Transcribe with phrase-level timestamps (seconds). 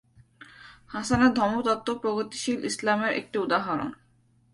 [0.89, 3.89] হাসানের ধর্মতত্ত্ব প্রগতিশীল ইসলামের একটি উদাহরণ।